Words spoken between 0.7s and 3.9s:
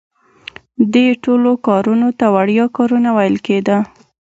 دې ټولو کارونو ته وړیا کارونه ویل کیده.